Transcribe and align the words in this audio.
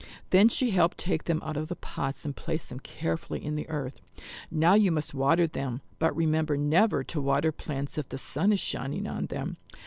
Then 0.31 0.49
she 0.49 0.71
helped 0.71 0.97
take 0.97 1.25
them 1.25 1.43
out 1.45 1.55
of 1.57 1.67
the 1.67 1.75
pots 1.75 2.25
and 2.25 2.35
place 2.35 2.65
them 2.69 2.79
carefully 2.79 3.45
in 3.45 3.53
the 3.53 3.69
earth. 3.69 4.01
"Now 4.49 4.73
you 4.73 4.91
must 4.91 5.13
water 5.13 5.45
them. 5.45 5.81
But 5.99 6.15
remember 6.17 6.57
never 6.57 7.03
to 7.03 7.21
water 7.21 7.51
plants 7.51 7.99
if 7.99 8.09
the 8.09 8.17
sun 8.17 8.51
is 8.51 8.59
shining 8.59 9.05
on 9.05 9.27
them." 9.27 9.57